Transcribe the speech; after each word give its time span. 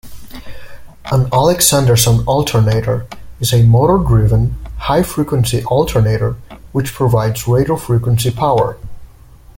An 1.11 1.25
Alexanderson 1.29 2.25
alternator 2.25 3.05
is 3.39 3.53
a 3.53 3.61
motor-driven, 3.61 4.57
high-frequency 4.77 5.63
alternator 5.65 6.37
which 6.71 6.91
provides 6.91 7.47
radio 7.47 7.75
frequency 7.75 8.31
power. 8.31 8.77